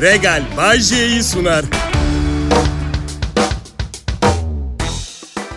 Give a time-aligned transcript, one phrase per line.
[0.00, 1.64] Regal Bay J'yi sunar.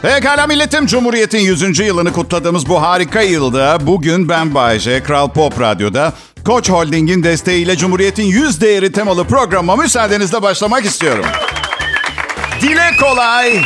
[0.01, 1.79] Pekala milletim Cumhuriyet'in 100.
[1.79, 6.13] yılını kutladığımız bu harika yılda bugün ben Bayece, Kral Pop Radyo'da
[6.45, 11.25] Koç Holding'in desteğiyle Cumhuriyet'in 100 değeri temalı programıma müsaadenizle başlamak istiyorum.
[12.61, 13.61] Dile kolay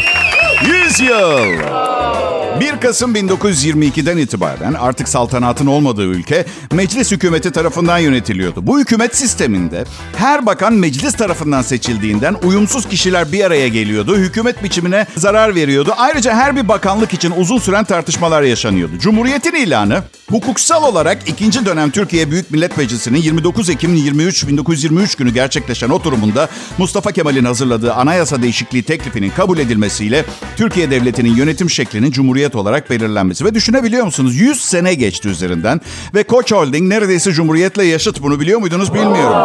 [0.86, 2.35] 100 yıl.
[2.60, 8.68] 1 Kasım 1922'den itibaren artık saltanatın olmadığı ülke meclis hükümeti tarafından yönetiliyordu.
[8.68, 9.84] Bu hükümet sisteminde
[10.18, 14.18] her bakan meclis tarafından seçildiğinden uyumsuz kişiler bir araya geliyordu.
[14.18, 15.94] Hükümet biçimine zarar veriyordu.
[15.98, 18.94] Ayrıca her bir bakanlık için uzun süren tartışmalar yaşanıyordu.
[19.00, 25.34] Cumhuriyetin ilanı hukuksal olarak ikinci dönem Türkiye Büyük Millet Meclisi'nin 29 Ekim 23 1923 günü
[25.34, 30.26] gerçekleşen oturumunda Mustafa Kemal'in hazırladığı anayasa değişikliği teklifinin kabul edilmesiyle
[30.58, 33.46] Türkiye Devleti'nin yönetim şeklinin Cumhuriyet olarak belirlenmesi.
[33.46, 34.36] Ve düşünebiliyor musunuz?
[34.36, 35.82] 100 sene geçti üzerinden
[36.16, 38.22] ve Koç Holding neredeyse Cumhuriyet'le yaşıt.
[38.22, 39.38] Bunu biliyor muydunuz bilmiyorum.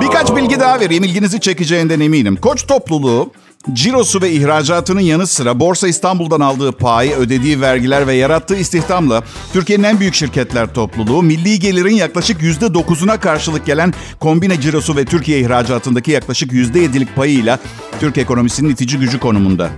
[0.00, 1.04] Birkaç bilgi daha vereyim.
[1.04, 2.36] ilginizi çekeceğinden eminim.
[2.36, 3.32] Koç topluluğu
[3.72, 9.84] Cirosu ve ihracatının yanı sıra Borsa İstanbul'dan aldığı pay, ödediği vergiler ve yarattığı istihdamla Türkiye'nin
[9.84, 16.10] en büyük şirketler topluluğu milli gelirin yaklaşık %9'una karşılık gelen kombine cirosu ve Türkiye ihracatındaki
[16.10, 17.58] yaklaşık %7'lik payıyla
[18.00, 19.70] Türk ekonomisinin itici gücü konumunda.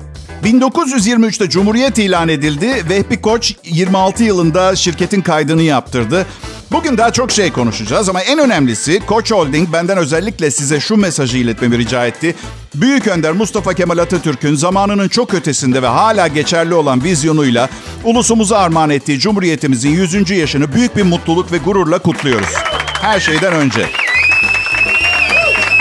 [0.45, 2.85] 1923'te Cumhuriyet ilan edildi.
[2.89, 6.27] Vehbi Koç 26 yılında şirketin kaydını yaptırdı.
[6.73, 11.39] Bugün daha çok şey konuşacağız ama en önemlisi Koç Holding benden özellikle size şu mesajı
[11.39, 12.35] iletmemi rica etti.
[12.75, 17.69] Büyük Önder Mustafa Kemal Atatürk'ün zamanının çok ötesinde ve hala geçerli olan vizyonuyla
[18.05, 20.31] ulusumuza armağan ettiği Cumhuriyetimizin 100.
[20.31, 22.55] yaşını büyük bir mutluluk ve gururla kutluyoruz.
[23.01, 24.06] Her şeyden önce.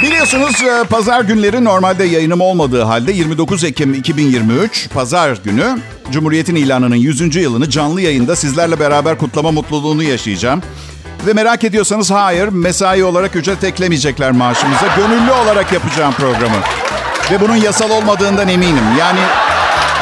[0.02, 5.78] Biliyorsunuz e, pazar günleri normalde yayınım olmadığı halde 29 Ekim 2023 pazar günü
[6.12, 7.36] Cumhuriyet'in ilanının 100.
[7.36, 10.62] yılını canlı yayında sizlerle beraber kutlama mutluluğunu yaşayacağım.
[11.28, 14.88] Ve merak ediyorsanız hayır mesai olarak ücret eklemeyecekler maaşımıza.
[14.98, 16.58] Gönüllü olarak yapacağım programı.
[17.32, 18.84] Ve bunun yasal olmadığından eminim.
[19.00, 19.20] Yani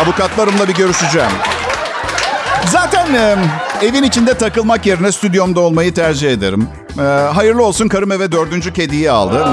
[0.06, 1.32] avukatlarımla bir görüşeceğim.
[2.66, 3.36] Zaten e,
[3.84, 6.68] evin içinde takılmak yerine stüdyomda olmayı tercih ederim.
[7.00, 7.02] E,
[7.34, 9.48] hayırlı olsun karım eve dördüncü kediyi aldı.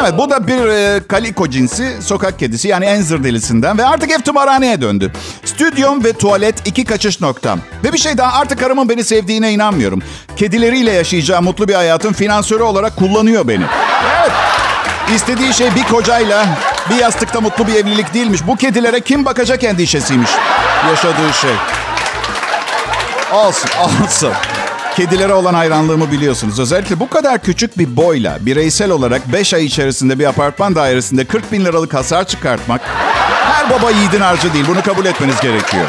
[0.00, 4.18] Evet bu da bir e, kaliko cinsi sokak kedisi yani enzir delisinden ve artık ev
[4.18, 5.12] tımarhaneye döndü.
[5.44, 7.60] Stüdyom ve tuvalet iki kaçış noktam.
[7.84, 10.02] Ve bir şey daha artık karımın beni sevdiğine inanmıyorum.
[10.36, 13.64] Kedileriyle yaşayacağı mutlu bir hayatın finansörü olarak kullanıyor beni.
[14.20, 14.32] Evet.
[15.14, 16.46] İstediği şey bir kocayla
[16.90, 18.46] bir yastıkta mutlu bir evlilik değilmiş.
[18.46, 20.30] Bu kedilere kim bakacak endişesiymiş
[20.90, 21.50] yaşadığı şey.
[23.32, 24.32] Olsun, olsun.
[24.96, 26.60] Kedilere olan hayranlığımı biliyorsunuz.
[26.60, 31.52] Özellikle bu kadar küçük bir boyla bireysel olarak 5 ay içerisinde bir apartman dairesinde 40
[31.52, 32.80] bin liralık hasar çıkartmak
[33.52, 34.64] her baba yiğidin harcı değil.
[34.68, 35.86] Bunu kabul etmeniz gerekiyor.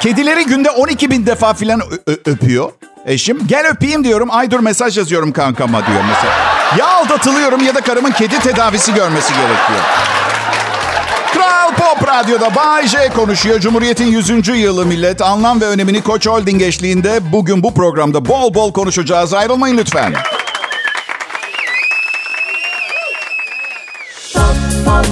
[0.00, 1.82] Kedileri günde 12 bin defa filan
[2.26, 2.70] öpüyor
[3.06, 3.46] eşim.
[3.46, 4.28] Gel öpeyim diyorum.
[4.30, 6.34] Ay dur mesaj yazıyorum kankama diyor mesela.
[6.78, 9.80] Ya aldatılıyorum ya da karımın kedi tedavisi görmesi gerekiyor.
[11.98, 13.60] Pop Radyo'da Bay J konuşuyor.
[13.60, 14.48] Cumhuriyet'in 100.
[14.48, 15.22] yılı millet.
[15.22, 19.34] Anlam ve önemini Koç Holding eşliğinde bugün bu programda bol bol konuşacağız.
[19.34, 20.14] Ayrılmayın lütfen.
[24.34, 25.06] Pop, pop,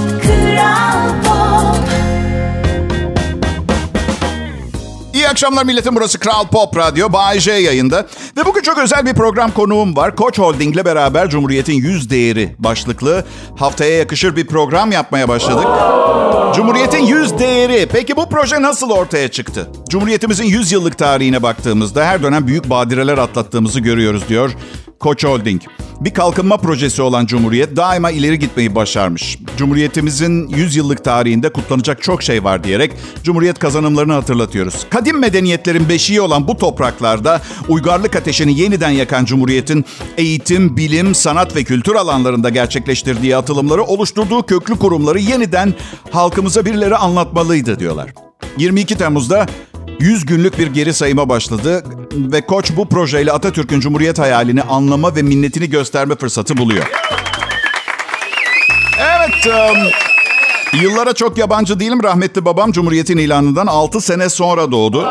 [5.14, 5.96] İyi akşamlar milletim.
[5.96, 7.12] Burası Kral Pop Radyo.
[7.12, 8.06] Bay J yayında.
[8.36, 10.16] Ve bugün çok özel bir program konuğum var.
[10.16, 13.24] Koç Holding ile beraber Cumhuriyet'in yüz değeri başlıklı
[13.56, 15.66] haftaya yakışır bir program yapmaya başladık.
[16.54, 17.88] Cumhuriyet'in yüz değeri.
[17.92, 19.70] Peki bu proje nasıl ortaya çıktı?
[19.88, 24.50] Cumhuriyetimizin 100 yıllık tarihine baktığımızda her dönem büyük badireler atlattığımızı görüyoruz diyor
[25.00, 25.62] Koç Holding.
[26.00, 29.38] Bir kalkınma projesi olan Cumhuriyet daima ileri gitmeyi başarmış.
[29.56, 34.86] Cumhuriyetimizin 100 yıllık tarihinde kutlanacak çok şey var diyerek Cumhuriyet kazanımlarını hatırlatıyoruz.
[34.90, 39.84] Kadim medeniyetlerin beşiği olan bu topraklarda uygarlık ateşini yeniden yakan Cumhuriyet'in
[40.16, 45.74] eğitim, bilim, sanat ve kültür alanlarında gerçekleştirdiği atılımları oluşturduğu köklü kurumları yeniden
[46.10, 48.10] halkımıza birileri anlatmalıydı diyorlar.
[48.58, 49.46] 22 Temmuz'da
[50.00, 55.22] 100 günlük bir geri sayıma başladı ve Koç bu projeyle Atatürk'ün Cumhuriyet hayalini anlama ve
[55.22, 56.84] minnetini gösterme fırsatı buluyor.
[58.98, 59.78] Evet, um,
[60.80, 62.02] yıllara çok yabancı değilim.
[62.02, 65.08] Rahmetli babam Cumhuriyet'in ilanından 6 sene sonra doğdu.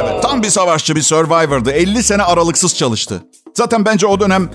[0.00, 1.70] Evet, tam bir savaşçı, bir survivor'dı.
[1.70, 3.22] 50 sene aralıksız çalıştı.
[3.54, 4.50] Zaten bence o dönem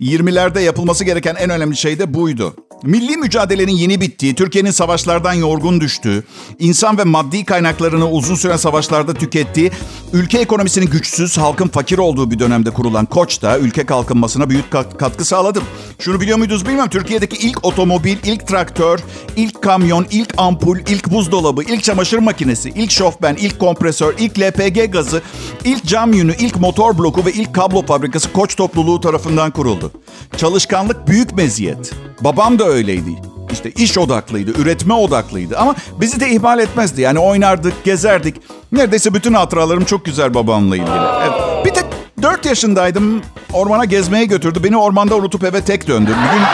[0.00, 2.54] 20'lerde yapılması gereken en önemli şey de buydu.
[2.82, 6.24] Milli mücadelenin yeni bittiği, Türkiye'nin savaşlardan yorgun düştüğü,
[6.58, 9.70] insan ve maddi kaynaklarını uzun süren savaşlarda tükettiği,
[10.12, 15.24] ülke ekonomisinin güçsüz, halkın fakir olduğu bir dönemde kurulan Koç da ülke kalkınmasına büyük katkı
[15.24, 15.62] sağladı.
[15.98, 16.90] Şunu biliyor muydunuz bilmiyorum.
[16.90, 19.00] Türkiye'deki ilk otomobil, ilk traktör,
[19.36, 24.92] ilk kamyon, ilk ampul, ilk buzdolabı, ilk çamaşır makinesi, ilk şofben, ilk kompresör, ilk LPG
[24.92, 25.22] gazı,
[25.64, 29.92] ilk cam yünü, ilk motor bloku ve ilk kablo fabrikası Koç topluluğu tarafından kuruldu.
[30.36, 32.07] Çalışkanlık büyük meziyet.
[32.20, 33.10] Babam da öyleydi.
[33.52, 37.00] İşte iş odaklıydı, üretme odaklıydı ama bizi de ihmal etmezdi.
[37.00, 38.36] Yani oynardık, gezerdik.
[38.72, 40.90] Neredeyse bütün hatıralarım çok güzel babamla ilgili.
[41.22, 41.64] Evet.
[41.64, 41.84] Bir tek
[42.22, 43.22] 4 yaşındaydım.
[43.52, 44.64] Ormana gezmeye götürdü.
[44.64, 46.10] Beni ormanda unutup eve tek döndü.
[46.10, 46.44] Bir gün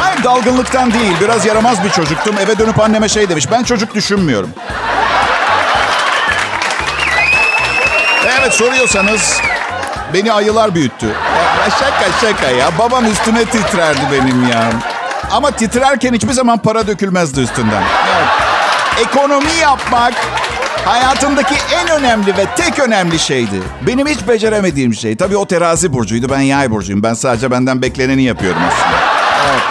[0.00, 1.12] Hayır dalgınlıktan değil.
[1.20, 2.34] Biraz yaramaz bir çocuktum.
[2.38, 3.50] Eve dönüp anneme şey demiş.
[3.50, 4.50] Ben çocuk düşünmüyorum.
[8.40, 9.40] Evet soruyorsanız
[10.14, 11.06] beni ayılar büyüttü.
[11.64, 12.66] Ya, şaka şaka ya.
[12.78, 14.70] Babam üstüne titrerdi benim ya.
[15.30, 17.82] Ama titrerken hiçbir zaman para dökülmezdi üstünden.
[18.16, 18.28] Evet.
[19.08, 20.12] Ekonomi yapmak
[20.84, 23.62] hayatımdaki en önemli ve tek önemli şeydi.
[23.86, 25.16] Benim hiç beceremediğim şey.
[25.16, 26.26] Tabii o terazi burcuydu.
[26.30, 27.02] Ben yay burcuyum.
[27.02, 28.96] Ben sadece benden bekleneni yapıyorum aslında.
[29.50, 29.62] Evet.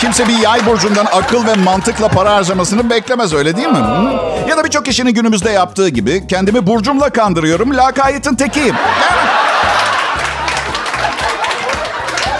[0.00, 3.78] Kimse bir yay burcundan akıl ve mantıkla para harcamasını beklemez öyle değil mi?
[3.78, 4.48] Hı?
[4.48, 7.76] Ya da birçok kişinin günümüzde yaptığı gibi kendimi burcumla kandırıyorum.
[7.76, 8.74] Lakayetin tekiyim.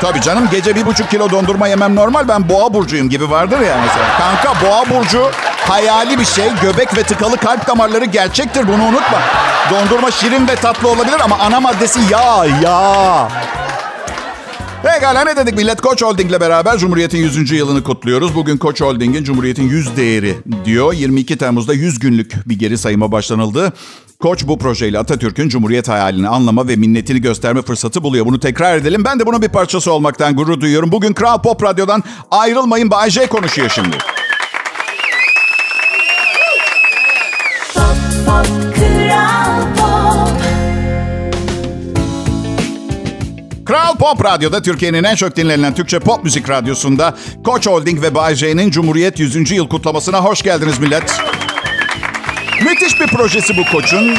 [0.03, 2.29] Tabii canım gece bir buçuk kilo dondurma yemem normal.
[2.29, 4.19] Ben boğa burcuyum gibi vardır ya mesela.
[4.19, 5.31] Kanka boğa burcu
[5.69, 6.45] hayali bir şey.
[6.63, 9.19] Göbek ve tıkalı kalp damarları gerçektir bunu unutma.
[9.71, 13.29] Dondurma şirin ve tatlı olabilir ama ana maddesi yağ, yağ.
[14.83, 15.81] Pekala ne dedik millet?
[15.81, 17.51] Koç Holding'le beraber Cumhuriyet'in 100.
[17.53, 18.35] yılını kutluyoruz.
[18.35, 20.93] Bugün Koç Holding'in Cumhuriyet'in 100 değeri diyor.
[20.93, 23.73] 22 Temmuz'da 100 günlük bir geri sayıma başlanıldı.
[24.23, 28.27] Koç bu projeyle Atatürk'ün Cumhuriyet hayalini anlama ve minnetini gösterme fırsatı buluyor.
[28.27, 29.05] Bunu tekrar edelim.
[29.05, 30.93] Ben de bunun bir parçası olmaktan gurur duyuyorum.
[30.93, 33.97] Bugün Kral Pop Radyo'dan ayrılmayın Bay J konuşuyor şimdi.
[43.67, 44.25] Kral Pop.
[44.25, 47.15] Radyo'da Türkiye'nin en çok dinlenen Türkçe pop müzik radyosunda
[47.45, 49.51] Koç Holding ve Bay J'nin Cumhuriyet 100.
[49.51, 51.21] yıl kutlamasına hoş geldiniz millet.
[52.65, 54.15] Müthiş bir projesi bu koçun.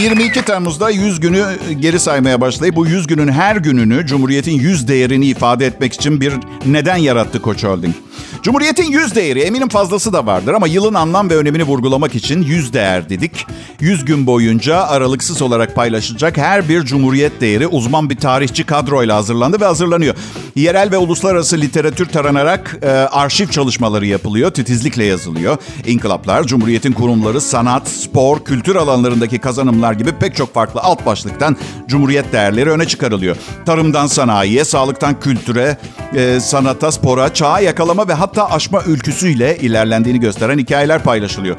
[0.00, 1.44] 22 ee, Temmuz'da 100 günü
[1.80, 6.34] geri saymaya başlayıp bu 100 günün her gününü Cumhuriyet'in 100 değerini ifade etmek için bir
[6.66, 7.94] neden yarattı Koç Holding.
[8.42, 12.72] Cumhuriyet'in 100 değeri eminim fazlası da vardır ama yılın anlam ve önemini vurgulamak için 100
[12.72, 13.46] değer dedik.
[13.80, 19.60] 100 gün boyunca aralıksız olarak paylaşılacak her bir Cumhuriyet değeri uzman bir tarihçi kadroyla hazırlandı
[19.60, 20.14] ve hazırlanıyor.
[20.56, 25.56] Yerel ve uluslararası literatür taranarak e, arşiv çalışmaları yapılıyor, titizlikle yazılıyor.
[25.86, 31.56] İnkılaplar, Cumhuriyet'in kurumları, sanat, spor, kültür alanlarındaki kazanımlar gibi pek çok farklı alt başlıktan
[31.88, 33.36] Cumhuriyet değerleri öne çıkarılıyor.
[33.66, 35.78] Tarımdan sanayiye, sağlıktan kültüre,
[36.14, 41.56] e, sanata, spora, çağa yakalama ve hatta aşma ülküsüyle ilerlendiğini gösteren hikayeler paylaşılıyor.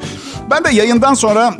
[0.50, 1.54] Ben de yayından sonra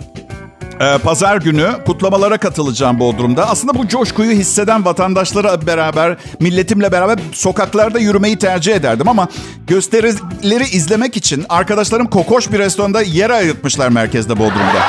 [0.82, 3.48] ee, pazar günü kutlamalara katılacağım Bodrum'da.
[3.48, 9.28] Aslında bu coşkuyu hisseden vatandaşlara beraber, milletimle beraber sokaklarda yürümeyi tercih ederdim ama
[9.66, 14.82] gösterileri izlemek için arkadaşlarım kokoş bir restoranda yer ayırtmışlar merkezde Bodrum'da.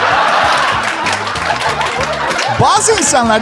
[2.61, 3.41] Bazı insanlar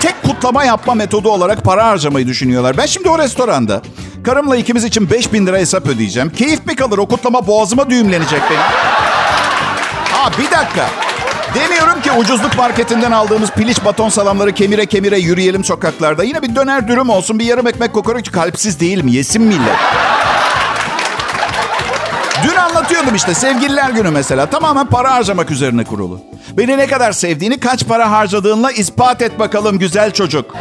[0.00, 2.76] tek kutlama yapma metodu olarak para harcamayı düşünüyorlar.
[2.76, 3.82] Ben şimdi o restoranda
[4.24, 6.30] karımla ikimiz için 5000 lira hesap ödeyeceğim.
[6.30, 8.62] Keyif mi kalır o kutlama boğazıma düğümlenecek benim.
[10.12, 10.90] Ha bir dakika.
[11.54, 16.24] Demiyorum ki ucuzluk marketinden aldığımız piliç baton salamları kemire kemire yürüyelim sokaklarda.
[16.24, 19.12] Yine bir döner dürüm olsun, bir yarım ekmek kokoreç kalpsiz değil mi?
[19.12, 19.76] Yesin millet.
[22.44, 24.46] Dün anlatıyordum işte sevgililer günü mesela.
[24.46, 26.20] Tamamen para harcamak üzerine kurulu.
[26.52, 30.54] Beni ne kadar sevdiğini kaç para harcadığınla ispat et bakalım güzel çocuk.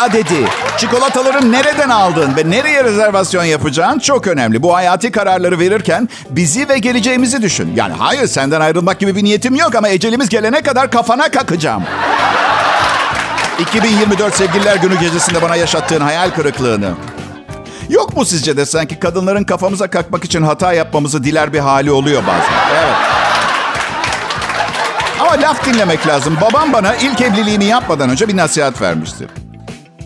[0.00, 0.48] Adedi.
[0.76, 4.62] Çikolataları nereden aldın ve nereye rezervasyon yapacağın çok önemli.
[4.62, 7.72] Bu hayati kararları verirken bizi ve geleceğimizi düşün.
[7.76, 11.82] Yani hayır senden ayrılmak gibi bir niyetim yok ama ecelimiz gelene kadar kafana kakacağım.
[13.58, 16.90] 2024 Sevgililer Günü gecesinde bana yaşattığın hayal kırıklığını.
[17.88, 22.22] Yok mu sizce de sanki kadınların kafamıza kalkmak için hata yapmamızı diler bir hali oluyor
[22.26, 22.54] bazen.
[22.72, 22.96] Evet.
[25.20, 26.38] Ama laf dinlemek lazım.
[26.40, 29.26] Babam bana ilk evliliğimi yapmadan önce bir nasihat vermişti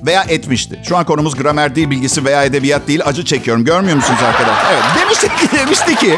[0.06, 0.80] veya etmişti.
[0.88, 3.00] Şu an konumuz gramer dil bilgisi veya edebiyat değil.
[3.04, 3.64] Acı çekiyorum.
[3.64, 4.72] Görmüyor musunuz arkadaşlar?
[4.72, 4.82] Evet.
[5.00, 6.16] Demişti ki, demişti ki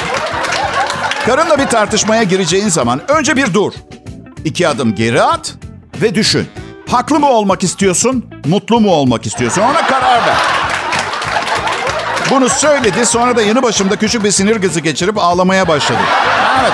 [1.27, 3.73] karınla bir tartışmaya gireceğin zaman önce bir dur.
[4.45, 5.55] İki adım geri at
[6.03, 6.49] ve düşün.
[6.91, 9.63] Haklı mı olmak istiyorsun, mutlu mu olmak istiyorsun?
[9.63, 10.37] Ona karar ver.
[12.31, 13.07] Bunu söyledi.
[13.07, 15.99] Sonra da yanı başımda küçük bir sinir gızı geçirip ağlamaya başladı.
[16.61, 16.73] Evet.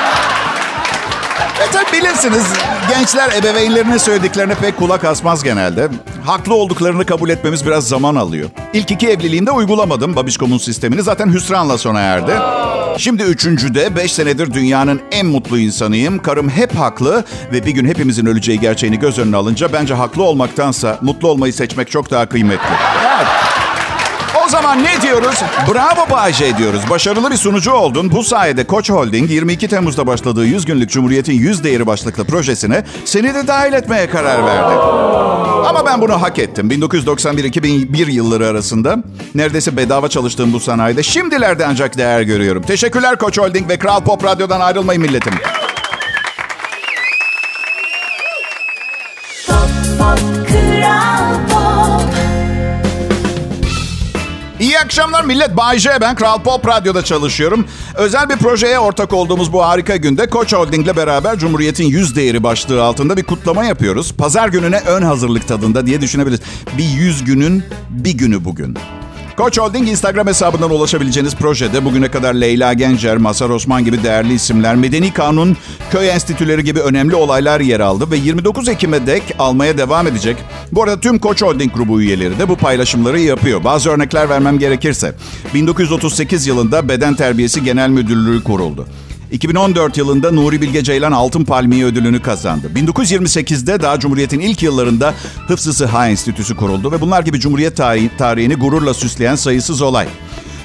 [1.68, 2.44] E tabi bilirsiniz
[2.88, 5.88] gençler ebeveynlerine söylediklerine pek kulak asmaz genelde.
[6.30, 8.50] Haklı olduklarını kabul etmemiz biraz zaman alıyor.
[8.72, 11.02] İlk iki evliliğimde uygulamadım babişkomun sistemini.
[11.02, 12.32] Zaten hüsranla sona erdi.
[12.98, 16.18] Şimdi üçüncüde 5 senedir dünyanın en mutlu insanıyım.
[16.18, 20.98] Karım hep haklı ve bir gün hepimizin öleceği gerçeğini göz önüne alınca bence haklı olmaktansa
[21.02, 22.74] mutlu olmayı seçmek çok daha kıymetli.
[23.16, 23.49] Evet.
[24.50, 25.42] Zaman ne diyoruz?
[25.74, 26.80] Bravo Bayce diyoruz.
[26.90, 28.10] Başarılı bir sunucu oldun.
[28.12, 33.34] Bu sayede Koç Holding 22 Temmuz'da başladığı 100 günlük Cumhuriyet'in 100 değeri başlıklı projesine seni
[33.34, 34.74] de dahil etmeye karar verdi.
[35.68, 36.70] Ama ben bunu hak ettim.
[36.70, 38.96] 1991-2001 yılları arasında
[39.34, 42.62] neredeyse bedava çalıştığım bu sanayide şimdilerde ancak değer görüyorum.
[42.62, 45.32] Teşekkürler Koç Holding ve Kral Pop Radyo'dan ayrılmayın milletim.
[54.80, 55.56] İyi akşamlar millet.
[55.56, 55.90] Bay J.
[56.00, 57.66] Ben Kral Pop Radyo'da çalışıyorum.
[57.94, 62.82] Özel bir projeye ortak olduğumuz bu harika günde Koç Holding'le beraber Cumhuriyet'in yüz değeri başlığı
[62.82, 64.12] altında bir kutlama yapıyoruz.
[64.12, 66.40] Pazar gününe ön hazırlık tadında diye düşünebiliriz.
[66.78, 68.78] Bir yüz günün bir günü bugün.
[69.40, 74.76] Koç Holding Instagram hesabından ulaşabileceğiniz projede bugüne kadar Leyla Gencer, Masar Osman gibi değerli isimler,
[74.76, 75.56] Medeni Kanun,
[75.90, 80.36] köy enstitüleri gibi önemli olaylar yer aldı ve 29 Ekim'e dek almaya devam edecek.
[80.72, 83.64] Bu arada tüm Koç Holding grubu üyeleri de bu paylaşımları yapıyor.
[83.64, 85.14] Bazı örnekler vermem gerekirse.
[85.54, 88.86] 1938 yılında Beden Terbiyesi Genel Müdürlüğü kuruldu.
[89.30, 92.70] 2014 yılında Nuri Bilge Ceylan Altın Palmiye ödülünü kazandı.
[92.74, 95.14] 1928'de daha Cumhuriyet'in ilk yıllarında
[95.48, 100.06] Hıfzı Sıha Enstitüsü kuruldu ve bunlar gibi Cumhuriyet tarihi, tarihini gururla süsleyen sayısız olay.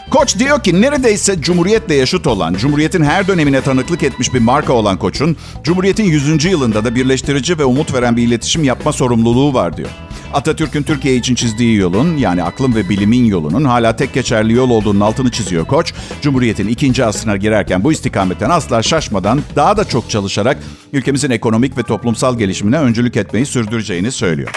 [0.09, 4.97] Koç diyor ki neredeyse Cumhuriyet'le yaşıt olan, Cumhuriyet'in her dönemine tanıklık etmiş bir marka olan
[4.97, 6.45] Koç'un, Cumhuriyet'in 100.
[6.45, 9.89] yılında da birleştirici ve umut veren bir iletişim yapma sorumluluğu var diyor.
[10.35, 14.99] Atatürk'ün Türkiye için çizdiği yolun yani aklın ve bilimin yolunun hala tek geçerli yol olduğunun
[14.99, 15.93] altını çiziyor Koç.
[16.21, 20.57] Cumhuriyet'in ikinci asrına girerken bu istikametten asla şaşmadan daha da çok çalışarak
[20.93, 24.49] ülkemizin ekonomik ve toplumsal gelişimine öncülük etmeyi sürdüreceğini söylüyor.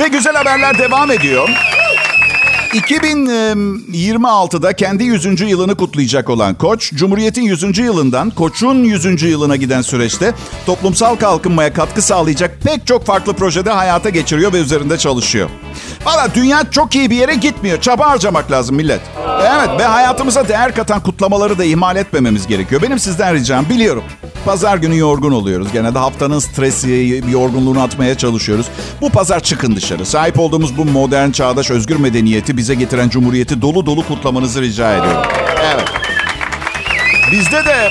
[0.00, 1.48] Ve güzel haberler devam ediyor.
[2.72, 5.40] 2026'da kendi 100.
[5.40, 7.78] yılını kutlayacak olan Koç, Cumhuriyet'in 100.
[7.78, 9.22] yılından Koç'un 100.
[9.22, 10.34] yılına giden süreçte
[10.66, 15.50] toplumsal kalkınmaya katkı sağlayacak pek çok farklı projede hayata geçiriyor ve üzerinde çalışıyor.
[16.04, 17.80] Valla dünya çok iyi bir yere gitmiyor.
[17.80, 19.00] Çaba harcamak lazım millet.
[19.40, 22.82] Evet ve hayatımıza değer katan kutlamaları da ihmal etmememiz gerekiyor.
[22.82, 24.04] Benim sizden ricam biliyorum.
[24.44, 25.68] Pazar günü yorgun oluyoruz.
[25.72, 28.66] Genelde haftanın stresi, yorgunluğunu atmaya çalışıyoruz.
[29.00, 30.06] Bu pazar çıkın dışarı.
[30.06, 35.22] Sahip olduğumuz bu modern, çağdaş, özgür medeniyeti bize getiren cumhuriyeti dolu dolu kutlamanızı rica ediyorum.
[35.74, 35.88] Evet.
[37.32, 37.90] Bizde de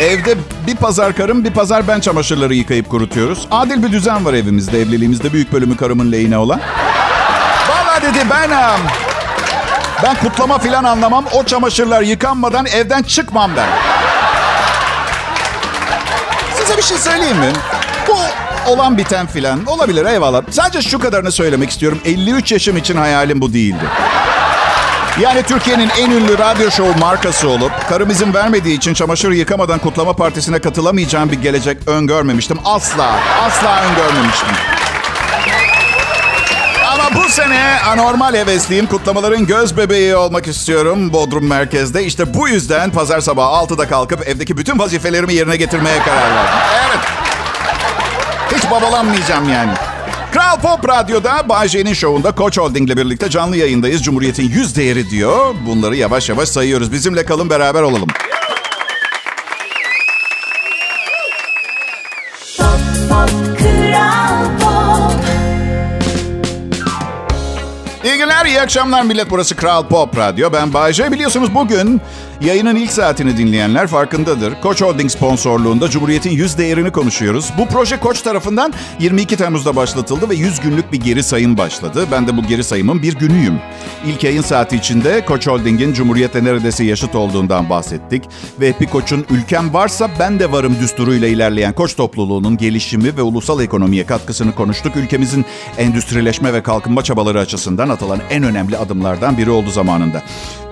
[0.00, 0.34] Evde
[0.66, 3.48] bir pazar karım, bir pazar ben çamaşırları yıkayıp kurutuyoruz.
[3.50, 6.60] Adil bir düzen var evimizde, evliliğimizde büyük bölümü karımın lehine olan.
[7.68, 8.50] Valla dedi ben...
[10.02, 11.24] Ben kutlama filan anlamam.
[11.32, 13.68] O çamaşırlar yıkanmadan evden çıkmam ben.
[16.54, 17.52] Size bir şey söyleyeyim mi?
[18.08, 18.16] Bu
[18.68, 20.42] olan biten filan olabilir eyvallah.
[20.50, 21.98] Sadece şu kadarını söylemek istiyorum.
[22.04, 23.84] 53 yaşım için hayalim bu değildi.
[25.20, 30.12] Yani Türkiye'nin en ünlü radyo show markası olup karım izin vermediği için çamaşır yıkamadan kutlama
[30.12, 32.58] partisine katılamayacağım bir gelecek öngörmemiştim.
[32.64, 34.48] Asla, asla öngörmemiştim.
[36.92, 38.86] Ama bu sene anormal hevesliyim.
[38.86, 42.04] Kutlamaların göz bebeği olmak istiyorum Bodrum merkezde.
[42.04, 46.58] İşte bu yüzden pazar sabahı 6'da kalkıp evdeki bütün vazifelerimi yerine getirmeye karar verdim.
[46.88, 47.17] Evet.
[48.56, 49.72] Hiç babalanmayacağım yani.
[50.32, 54.02] Kral Pop Radyo'da Bay J'nin şovunda Koç Holding'le birlikte canlı yayındayız.
[54.02, 55.54] Cumhuriyet'in yüz değeri diyor.
[55.66, 56.92] Bunları yavaş yavaş sayıyoruz.
[56.92, 58.08] Bizimle kalın beraber olalım.
[68.58, 69.30] İyi akşamlar millet.
[69.30, 70.52] Burası Kral Pop Radyo.
[70.52, 71.12] Ben Bayece.
[71.12, 72.00] Biliyorsunuz bugün
[72.40, 74.60] yayının ilk saatini dinleyenler farkındadır.
[74.60, 77.52] Koç Holding sponsorluğunda Cumhuriyet'in yüz değerini konuşuyoruz.
[77.58, 82.06] Bu proje Koç tarafından 22 Temmuz'da başlatıldı ve 100 günlük bir geri sayım başladı.
[82.12, 83.58] Ben de bu geri sayımın bir günüyüm.
[84.06, 88.24] İlk yayın saati içinde Koç Holding'in Cumhuriyet'le neredeyse yaşıt olduğundan bahsettik.
[88.60, 93.62] Ve Happy Koç'un ülkem varsa ben de varım düsturuyla ilerleyen Koç topluluğunun gelişimi ve ulusal
[93.62, 94.96] ekonomiye katkısını konuştuk.
[94.96, 95.44] Ülkemizin
[95.78, 100.22] endüstrileşme ve kalkınma çabaları açısından atılan en önemli adımlardan biri oldu zamanında.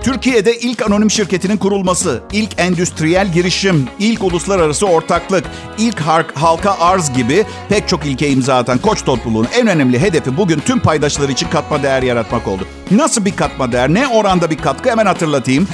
[0.01, 5.43] Türkiye'de ilk anonim şirketinin kurulması, ilk endüstriyel girişim, ilk uluslararası ortaklık,
[5.77, 5.99] ilk
[6.35, 10.79] halka arz gibi pek çok ilke imza atan Koç topluluğunun en önemli hedefi bugün tüm
[10.79, 12.67] paydaşları için katma değer yaratmak oldu.
[12.91, 15.67] Nasıl bir katma değer, ne oranda bir katkı hemen hatırlatayım.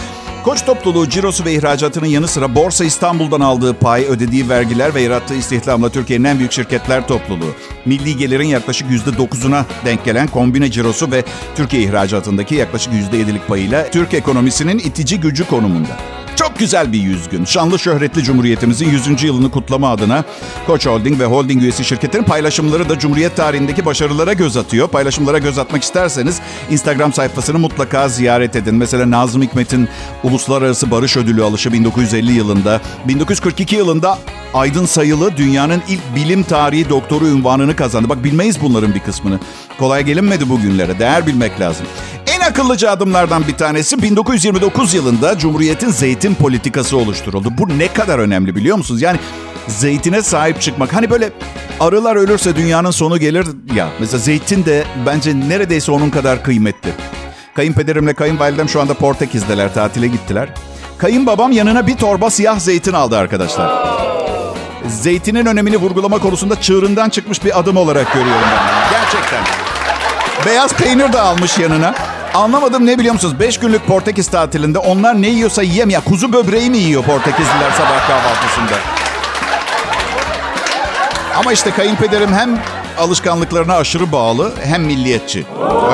[0.44, 5.36] Koç topluluğu cirosu ve ihracatının yanı sıra Borsa İstanbul'dan aldığı pay, ödediği vergiler ve yarattığı
[5.36, 7.56] istihdamla Türkiye'nin en büyük şirketler topluluğu.
[7.86, 11.24] Milli gelirin yaklaşık %9'una denk gelen kombine cirosu ve
[11.56, 15.98] Türkiye ihracatındaki yaklaşık %7'lik payıyla Türk ekonomisinin itici gücü konumunda.
[16.36, 17.46] Çok güzel bir yüz gün.
[17.46, 19.24] Şanlı şöhretli Cumhuriyetimizin 100.
[19.24, 20.24] yılını kutlama adına
[20.68, 24.88] Koç Holding ve Holding üyesi şirketlerin paylaşımları da Cumhuriyet tarihindeki başarılara göz atıyor.
[24.88, 28.76] Paylaşımlara göz atmak isterseniz Instagram sayfasını mutlaka ziyaret edin.
[28.76, 29.90] Mesela Nazım Hikmet'in
[30.24, 34.18] Uluslararası Barış Ödülü alışı 1950 yılında, 1942 yılında
[34.54, 38.10] Aydın Sayılı dünyanın ilk bilim tarihi doktoru ünvanını kazandı.
[38.10, 39.40] Bak bilmeyiz bunların bir kısmını.
[39.80, 41.00] Kolay gelinmedi bugünlere.
[41.00, 41.86] Değer bilmek lazım.
[42.50, 47.58] Akıllıca adımlardan bir tanesi 1929 yılında Cumhuriyet'in zeytin politikası oluşturuldu.
[47.58, 49.02] Bu ne kadar önemli biliyor musunuz?
[49.02, 49.20] Yani
[49.68, 50.94] zeytine sahip çıkmak.
[50.94, 51.30] Hani böyle
[51.80, 53.88] arılar ölürse dünyanın sonu gelir ya.
[54.00, 56.90] Mesela zeytin de bence neredeyse onun kadar kıymetli.
[57.56, 60.50] Kayınpederimle kayınvalidem şu anda Portekiz'deler, tatile gittiler.
[60.98, 63.86] Kayınbabam yanına bir torba siyah zeytin aldı arkadaşlar.
[64.88, 68.90] Zeytinin önemini vurgulama konusunda çığırından çıkmış bir adım olarak görüyorum ben.
[68.92, 69.44] Gerçekten.
[70.46, 71.96] Beyaz peynir de almış yanına.
[72.34, 73.40] Anlamadım ne biliyor musunuz?
[73.40, 76.02] Beş günlük Portekiz tatilinde onlar ne yiyorsa yiyem ya.
[76.02, 78.76] Kuzu böbreği mi yiyor Portekizliler sabah kahvaltısında?
[81.36, 82.60] Ama işte kayınpederim hem
[82.98, 85.46] alışkanlıklarına aşırı bağlı hem milliyetçi.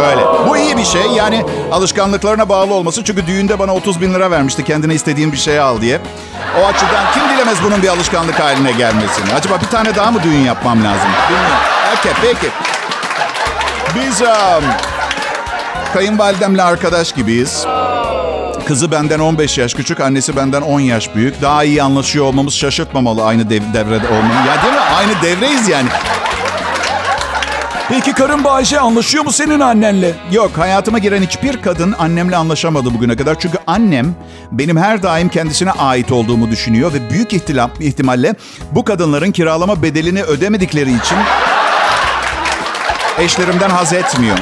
[0.10, 0.22] Öyle.
[0.48, 1.02] Bu iyi bir şey.
[1.02, 3.04] Yani alışkanlıklarına bağlı olması.
[3.04, 6.00] Çünkü düğünde bana 30 bin lira vermişti kendine istediğim bir şey al diye.
[6.62, 9.34] O açıdan kim dilemez bunun bir alışkanlık haline gelmesini.
[9.34, 11.10] Acaba bir tane daha mı düğün yapmam lazım?
[11.30, 11.58] Bilmiyorum.
[12.00, 12.48] Okay, peki.
[13.96, 14.64] Biz um,
[15.94, 17.66] kayınvalidemle arkadaş gibiyiz.
[18.68, 21.42] Kızı benden 15 yaş küçük, annesi benden 10 yaş büyük.
[21.42, 24.48] Daha iyi anlaşıyor olmamız şaşırtmamalı aynı dev, devrede olmamız.
[24.48, 24.80] Ya değil mi?
[24.80, 25.90] Aynı devreyiz yani.
[27.90, 30.14] Peki karın Bayşe anlaşıyor mu senin annenle?
[30.32, 33.40] Yok hayatıma giren hiçbir kadın annemle anlaşamadı bugüne kadar.
[33.40, 34.16] Çünkü annem
[34.52, 37.34] benim her daim kendisine ait olduğumu düşünüyor ve büyük
[37.80, 38.36] ihtimalle
[38.72, 41.18] bu kadınların kiralama bedelini ödemedikleri için
[43.20, 44.38] eşlerimden haz etmiyor.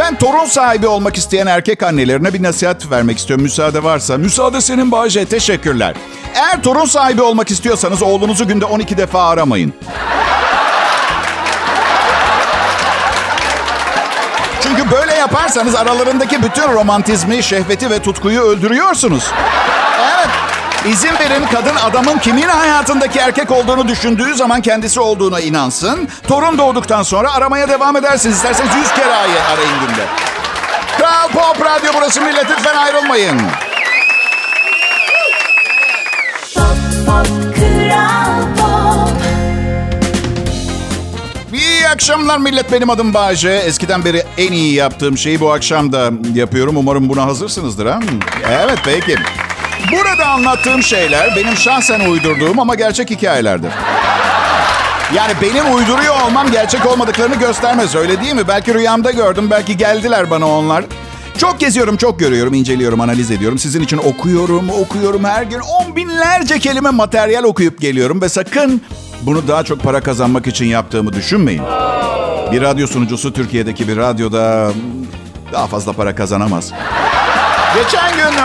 [0.00, 3.42] Ben torun sahibi olmak isteyen erkek annelerine bir nasihat vermek istiyorum.
[3.42, 4.18] Müsaade varsa.
[4.18, 5.24] Müsaade senin Bayce.
[5.24, 5.94] Teşekkürler.
[6.34, 9.72] Eğer torun sahibi olmak istiyorsanız oğlunuzu günde 12 defa aramayın.
[14.62, 19.30] Çünkü böyle yaparsanız aralarındaki bütün romantizmi, şehveti ve tutkuyu öldürüyorsunuz.
[20.88, 26.08] İzin verin kadın adamın kimin hayatındaki erkek olduğunu düşündüğü zaman kendisi olduğuna inansın.
[26.28, 28.36] Torun doğduktan sonra aramaya devam edersiniz.
[28.36, 30.06] İsterseniz yüz kere arayın günde.
[30.98, 33.40] Kral Pop Radyo burası millet lütfen ayrılmayın.
[36.54, 39.10] Pop, pop, Kral Pop.
[41.54, 42.72] İyi akşamlar millet.
[42.72, 43.50] Benim adım Bahçe.
[43.50, 46.76] Eskiden beri en iyi yaptığım şeyi bu akşam da yapıyorum.
[46.76, 47.86] Umarım buna hazırsınızdır.
[47.86, 48.00] Ha?
[48.50, 49.16] Evet peki.
[49.92, 53.70] Burada anlattığım şeyler benim şahsen uydurduğum ama gerçek hikayelerdir.
[55.14, 58.48] Yani benim uyduruyor olmam gerçek olmadıklarını göstermez öyle değil mi?
[58.48, 60.84] Belki rüyamda gördüm, belki geldiler bana onlar.
[61.38, 63.58] Çok geziyorum, çok görüyorum, inceliyorum, analiz ediyorum.
[63.58, 65.60] Sizin için okuyorum, okuyorum her gün.
[65.60, 68.22] On binlerce kelime materyal okuyup geliyorum.
[68.22, 68.82] Ve sakın
[69.22, 71.62] bunu daha çok para kazanmak için yaptığımı düşünmeyin.
[72.52, 74.72] Bir radyo sunucusu Türkiye'deki bir radyoda
[75.52, 76.72] daha fazla para kazanamaz.
[77.74, 78.40] Geçen gün...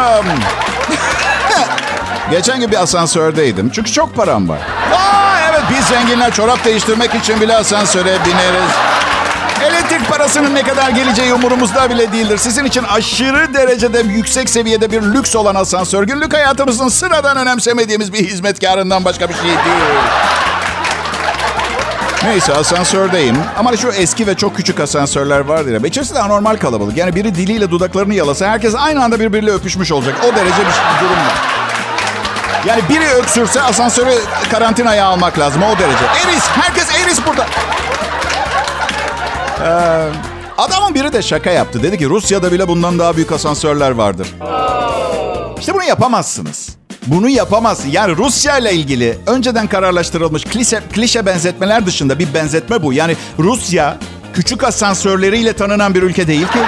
[2.31, 3.69] Geçen gün bir asansördeydim.
[3.69, 4.59] Çünkü çok param var.
[4.95, 8.71] Aa, evet biz zenginler çorap değiştirmek için bile asansöre bineriz.
[9.63, 12.37] Elektrik parasının ne kadar geleceği umurumuzda bile değildir.
[12.37, 18.27] Sizin için aşırı derecede yüksek seviyede bir lüks olan asansör günlük hayatımızın sıradan önemsemediğimiz bir
[18.27, 19.57] hizmetkarından başka bir şey değil.
[22.23, 23.37] Neyse asansördeyim.
[23.57, 25.87] Ama şu eski ve çok küçük asansörler vardır ya.
[25.87, 26.97] İçerisi de anormal kalabalık.
[26.97, 30.15] Yani biri diliyle dudaklarını yalasa herkes aynı anda birbiriyle öpüşmüş olacak.
[30.23, 31.64] O derece bir durum var.
[32.67, 34.13] Yani biri öksürse asansörü
[34.51, 35.63] karantinaya almak lazım.
[35.63, 36.05] O derece.
[36.25, 36.43] Eris.
[36.47, 37.45] Herkes Eris burada.
[39.63, 40.09] Ee,
[40.57, 41.83] adamın biri de şaka yaptı.
[41.83, 44.27] Dedi ki Rusya'da bile bundan daha büyük asansörler vardır.
[45.59, 46.69] İşte bunu yapamazsınız.
[47.07, 47.89] Bunu yapamazsın.
[47.89, 52.93] Yani Rusya ile ilgili önceden kararlaştırılmış klişe, klişe benzetmeler dışında bir benzetme bu.
[52.93, 53.97] Yani Rusya
[54.33, 56.59] küçük asansörleriyle tanınan bir ülke değil ki.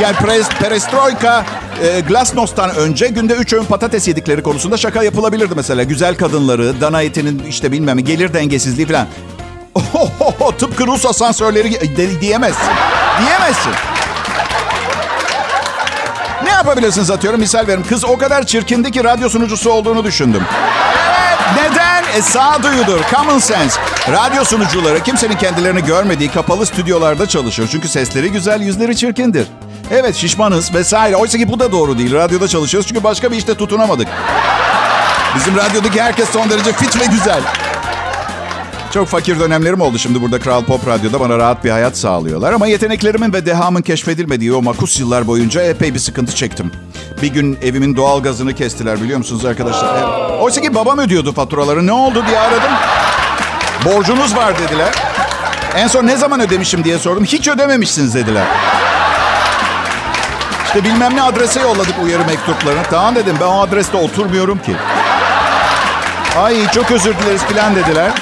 [0.00, 0.16] Yani
[0.60, 1.44] perestroika,
[1.82, 5.82] e, glasnos'tan önce günde 3 öğün patates yedikleri konusunda şaka yapılabilirdi mesela.
[5.82, 9.06] Güzel kadınları, dana etinin işte bilmem gelir dengesizliği falan.
[9.74, 12.72] Ohoho, tıpkı Rus asansörleri diyemezsin.
[13.20, 13.72] Diyemezsin.
[16.44, 17.84] Ne yapabilirsiniz atıyorum misal verim.
[17.88, 20.42] Kız o kadar çirkindi ki radyo sunucusu olduğunu düşündüm.
[21.56, 22.04] Neden?
[22.16, 23.00] E sağduyudur.
[23.10, 23.80] Common sense.
[24.12, 27.68] Radyo sunucuları kimsenin kendilerini görmediği kapalı stüdyolarda çalışır.
[27.72, 29.46] Çünkü sesleri güzel, yüzleri çirkindir.
[29.90, 31.16] Evet şişmanız vesaire.
[31.16, 32.12] Oysa ki bu da doğru değil.
[32.12, 34.08] Radyoda çalışıyoruz çünkü başka bir işte tutunamadık.
[35.36, 37.40] Bizim radyodaki herkes son derece fit ve güzel.
[38.94, 42.52] Çok fakir dönemlerim oldu şimdi burada Kral Pop Radyo'da bana rahat bir hayat sağlıyorlar.
[42.52, 46.72] Ama yeteneklerimin ve dehamın keşfedilmediği o makus yıllar boyunca epey bir sıkıntı çektim.
[47.22, 50.02] Bir gün evimin doğal gazını kestiler biliyor musunuz arkadaşlar?
[50.02, 51.86] E, oysa ki babam ödüyordu faturaları.
[51.86, 52.72] Ne oldu diye aradım.
[53.84, 54.94] Borcunuz var dediler.
[55.76, 57.24] En son ne zaman ödemişim diye sordum.
[57.24, 58.44] Hiç ödememişsiniz dediler.
[60.76, 62.82] İşte bilmem ne adrese yolladık uyarı mektuplarını.
[62.90, 64.76] Tamam dedim ben o adreste oturmuyorum ki.
[66.38, 68.12] Ay çok özür dileriz falan dediler.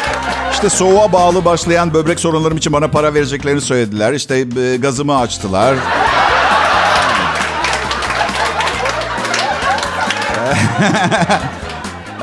[0.53, 4.13] İşte soğuğa bağlı başlayan böbrek sorunlarım için bana para vereceklerini söylediler.
[4.13, 5.75] İşte e, gazımı açtılar.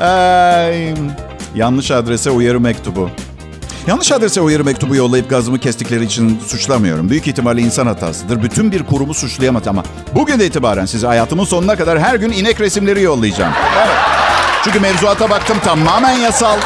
[0.00, 0.94] Ay,
[1.54, 3.10] yanlış adrese uyarı mektubu.
[3.86, 7.10] Yanlış adrese uyarı mektubu yollayıp gazımı kestikleri için suçlamıyorum.
[7.10, 8.42] Büyük ihtimalle insan hatasıdır.
[8.42, 9.82] Bütün bir kurumu suçlayamaz ama
[10.14, 13.52] bugün itibaren size hayatımın sonuna kadar her gün inek resimleri yollayacağım.
[13.76, 13.96] Evet.
[14.64, 16.58] Çünkü mevzuata baktım tamamen yasal.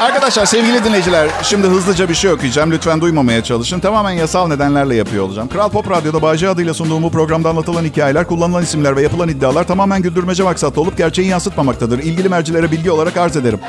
[0.00, 2.70] Arkadaşlar sevgili dinleyiciler şimdi hızlıca bir şey okuyacağım.
[2.70, 3.80] Lütfen duymamaya çalışın.
[3.80, 5.48] Tamamen yasal nedenlerle yapıyor olacağım.
[5.48, 9.64] Kral Pop Radyo'da Bağcı adıyla sunduğum bu programda anlatılan hikayeler, kullanılan isimler ve yapılan iddialar
[9.66, 11.98] tamamen güldürmece maksatlı olup gerçeği yansıtmamaktadır.
[11.98, 13.60] İlgili mercilere bilgi olarak arz ederim.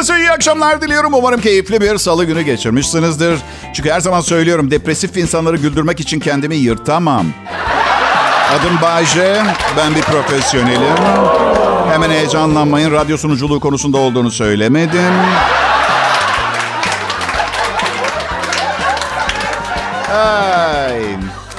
[0.00, 1.14] Herkese iyi akşamlar diliyorum.
[1.14, 3.38] Umarım keyifli bir salı günü geçirmişsinizdir.
[3.74, 7.26] Çünkü her zaman söylüyorum depresif insanları güldürmek için kendimi yırtamam.
[8.50, 9.42] Adım Bayce,
[9.76, 10.96] ben bir profesyonelim.
[11.90, 15.12] Hemen heyecanlanmayın, radyo sunuculuğu konusunda olduğunu söylemedim.
[20.14, 21.02] Ay.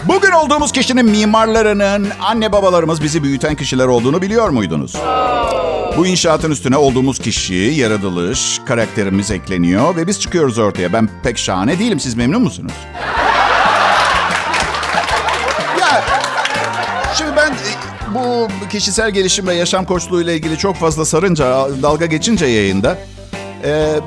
[0.04, 4.96] Bugün olduğumuz kişinin mimarlarının, anne babalarımız bizi büyüten kişiler olduğunu biliyor muydunuz?
[5.98, 10.94] Bu inşaatın üstüne olduğumuz kişi, yaratılış, karakterimiz ekleniyor ve biz çıkıyoruz ortaya.
[10.94, 12.00] Ben pek şahane değilim.
[12.00, 12.74] Siz memnun musunuz?
[15.80, 16.04] ya
[17.18, 22.06] şimdi ben e, bu kişisel gelişim ve yaşam koçluğu ile ilgili çok fazla sarınca, dalga
[22.06, 22.98] geçince yayında
[23.64, 24.00] e,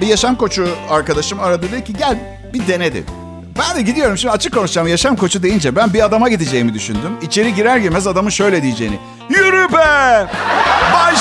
[0.00, 2.18] bir yaşam koçu arkadaşım aradı dedi ki gel
[2.54, 3.19] bir dene dedi.
[3.58, 7.18] Ben de gidiyorum şimdi açık konuşacağım yaşam koçu deyince ben bir adama gideceğimi düşündüm.
[7.22, 8.98] İçeri girer girmez adamın şöyle diyeceğini.
[9.28, 10.26] Yürü be!
[10.94, 11.14] Bay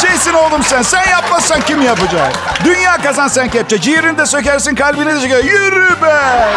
[0.48, 0.82] oğlum sen.
[0.82, 2.34] Sen yapmazsan kim yapacak?
[2.66, 3.82] Dünya kazan sen kepçe.
[3.82, 5.44] Ciğerini de sökersin kalbini de söker.
[5.44, 6.48] Yürü be!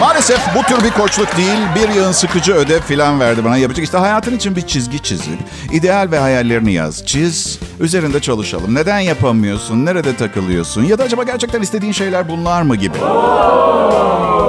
[0.00, 3.56] Maalesef bu tür bir koçluk değil, bir yığın sıkıcı ödev falan verdi bana.
[3.56, 5.38] Yapacak işte hayatın için bir çizgi çizip,
[5.72, 7.06] ideal ve hayallerini yaz.
[7.06, 8.74] Çiz, üzerinde çalışalım.
[8.74, 10.82] Neden yapamıyorsun, nerede takılıyorsun?
[10.82, 12.98] Ya da acaba gerçekten istediğin şeyler bunlar mı gibi.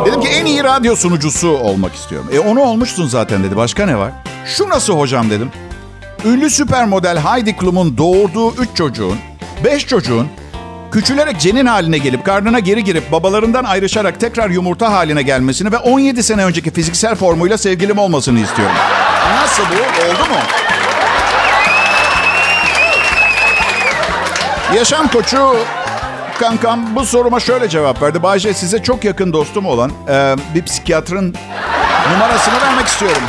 [0.06, 2.30] Dedim ki en iyi radyo sunucusu olmak istiyorum.
[2.34, 3.56] E onu olmuşsun zaten dedi.
[3.56, 4.12] Başka ne var?
[4.46, 5.52] Şu nasıl hocam dedim.
[6.26, 9.18] Ünlü süper model Heidi Klum'un doğurduğu 3 çocuğun,
[9.64, 10.28] 5 çocuğun
[10.92, 16.24] küçülerek cenin haline gelip karnına geri girip babalarından ayrışarak tekrar yumurta haline gelmesini ve 17
[16.24, 18.76] sene önceki fiziksel formuyla sevgilim olmasını istiyorum.
[19.42, 19.76] Nasıl bu?
[20.10, 20.40] Oldu mu?
[24.76, 25.56] Yaşam koçu
[26.40, 28.24] kankam bu soruma şöyle cevap verdi.
[28.24, 31.36] Bayce size çok yakın dostum olan e, bir psikiyatrın
[32.14, 33.22] numarasını vermek istiyorum.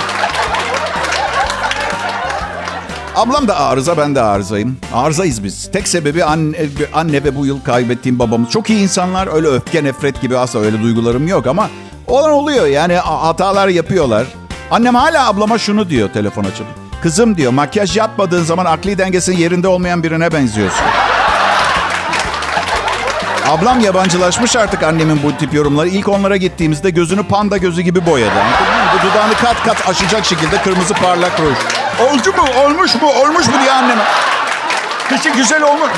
[3.17, 4.77] Ablam da arıza, ben de arızayım.
[4.95, 5.71] Arızayız biz.
[5.73, 6.57] Tek sebebi anne,
[6.95, 8.51] anne ve bu yıl kaybettiğim babamız.
[8.51, 9.35] Çok iyi insanlar.
[9.35, 11.71] Öyle öfke, nefret gibi asla öyle duygularım yok ama
[12.07, 12.67] olan oluyor.
[12.67, 14.27] Yani hatalar yapıyorlar.
[14.71, 16.67] Annem hala ablama şunu diyor telefon açıp.
[17.03, 20.85] Kızım diyor makyaj yapmadığın zaman akli dengesinin yerinde olmayan birine benziyorsun.
[23.49, 25.89] Ablam yabancılaşmış artık annemin bu tip yorumları.
[25.89, 28.41] İlk onlara gittiğimizde gözünü panda gözü gibi boyadı.
[29.03, 31.80] Dudağını kat kat aşacak şekilde kırmızı parlak ruj.
[31.99, 32.45] Oldu mu?
[32.65, 33.09] Olmuş mu?
[33.23, 34.03] Olmuş mu diye anneme.
[35.09, 35.91] Kışı güzel olmuş.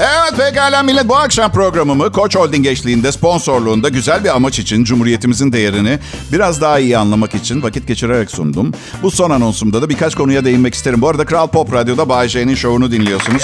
[0.00, 5.52] Evet pekala millet bu akşam programımı Koç Holding eşliğinde sponsorluğunda güzel bir amaç için Cumhuriyetimizin
[5.52, 5.98] değerini
[6.32, 8.74] biraz daha iyi anlamak için vakit geçirerek sundum.
[9.02, 11.00] Bu son anonsumda da birkaç konuya değinmek isterim.
[11.00, 13.42] Bu arada Kral Pop Radyo'da Bay J'nin şovunu dinliyorsunuz.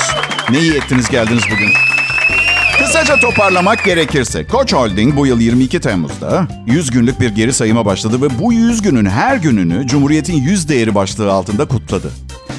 [0.50, 1.93] Ne iyi ettiniz geldiniz bugün.
[2.94, 8.22] Kısaca toparlamak gerekirse Koç Holding bu yıl 22 Temmuz'da 100 günlük bir geri sayıma başladı
[8.22, 12.10] ve bu 100 günün her gününü Cumhuriyet'in 100 değeri başlığı altında kutladı.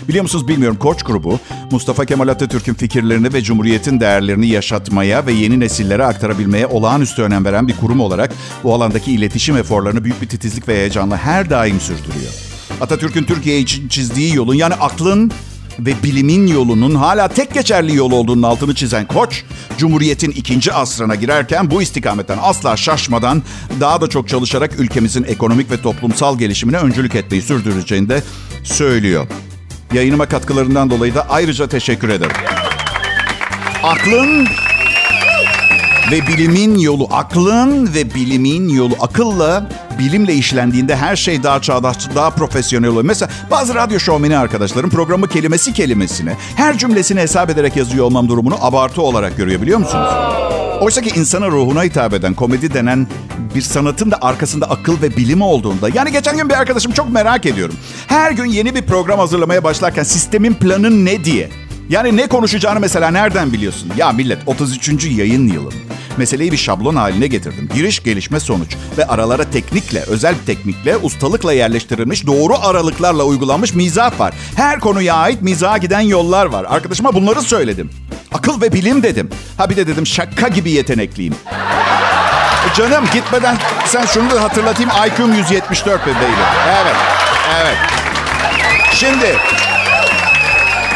[0.07, 1.39] Biliyor musunuz bilmiyorum Koç grubu
[1.71, 7.67] Mustafa Kemal Atatürk'ün fikirlerini ve Cumhuriyet'in değerlerini yaşatmaya ve yeni nesillere aktarabilmeye olağanüstü önem veren
[7.67, 12.33] bir kurum olarak bu alandaki iletişim eforlarını büyük bir titizlik ve heyecanla her daim sürdürüyor.
[12.81, 15.31] Atatürk'ün Türkiye için çizdiği yolun yani aklın
[15.79, 19.43] ve bilimin yolunun hala tek geçerli yol olduğunun altını çizen Koç,
[19.77, 23.43] Cumhuriyet'in ikinci asrına girerken bu istikametten asla şaşmadan
[23.79, 28.23] daha da çok çalışarak ülkemizin ekonomik ve toplumsal gelişimine öncülük etmeyi sürdüreceğini de
[28.63, 29.27] söylüyor.
[29.93, 32.35] Yayınıma katkılarından dolayı da ayrıca teşekkür ederim.
[33.83, 34.47] Aklın
[36.11, 42.29] ve bilimin yolu, aklın ve bilimin yolu, akılla bilimle işlendiğinde her şey daha çağdaş, daha
[42.29, 43.05] profesyonel oluyor.
[43.05, 48.55] Mesela bazı radyo şovmeni arkadaşlarım programı kelimesi kelimesine, her cümlesini hesap ederek yazıyor olmam durumunu
[48.61, 50.09] abartı olarak görüyor biliyor musunuz?
[50.81, 53.07] Oysa ki insana ruhuna hitap eden komedi denen
[53.55, 55.89] bir sanatın da arkasında akıl ve bilim olduğunda.
[55.93, 57.75] Yani geçen gün bir arkadaşım çok merak ediyorum.
[58.07, 61.49] Her gün yeni bir program hazırlamaya başlarken sistemin planı ne diye.
[61.89, 63.91] Yani ne konuşacağını mesela nereden biliyorsun?
[63.97, 65.05] Ya millet 33.
[65.05, 65.73] yayın yılım.
[66.17, 67.69] Meseleyi bir şablon haline getirdim.
[67.73, 68.75] Giriş, gelişme, sonuç.
[68.97, 74.33] Ve aralara teknikle, özel bir teknikle, ustalıkla yerleştirilmiş, doğru aralıklarla uygulanmış mizah var.
[74.55, 76.65] Her konuya ait mizaha giden yollar var.
[76.69, 77.89] Arkadaşıma bunları söyledim.
[78.33, 79.29] Akıl ve bilim dedim.
[79.57, 81.35] Ha bir de dedim şaka gibi yetenekliyim.
[82.71, 84.91] E canım gitmeden sen şunu da hatırlatayım.
[85.07, 86.35] IQ'm 174 bebeğim.
[86.67, 86.95] Evet,
[87.61, 87.77] evet.
[88.93, 89.35] Şimdi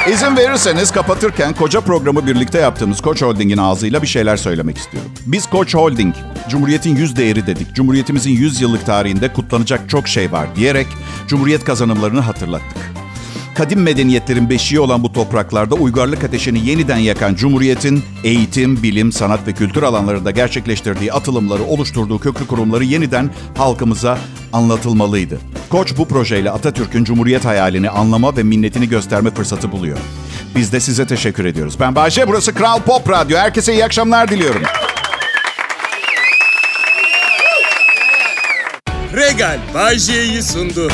[0.08, 5.12] İzin verirseniz kapatırken koca programı birlikte yaptığımız Koç Holding'in ağzıyla bir şeyler söylemek istiyorum.
[5.26, 6.16] Biz Koç Holding,
[6.50, 7.76] Cumhuriyet'in yüz değeri dedik.
[7.76, 10.88] Cumhuriyetimizin 100 yıllık tarihinde kutlanacak çok şey var diyerek
[11.28, 12.99] Cumhuriyet kazanımlarını hatırlattık.
[13.56, 19.54] Kadim medeniyetlerin beşiği olan bu topraklarda uygarlık ateşini yeniden yakan Cumhuriyet'in eğitim, bilim, sanat ve
[19.54, 24.18] kültür alanlarında gerçekleştirdiği atılımları, oluşturduğu köklü kurumları yeniden halkımıza
[24.54, 25.40] anlatılmalıydı.
[25.70, 29.98] Koç bu projeyle Atatürk'ün Cumhuriyet hayalini anlama ve minnetini gösterme fırsatı buluyor.
[30.56, 31.80] Biz de size teşekkür ediyoruz.
[31.80, 33.38] Ben Bayşe, burası Kral Pop Radyo.
[33.38, 34.62] Herkese iyi akşamlar diliyorum.
[39.16, 40.92] Regal Bay J'yi sundu.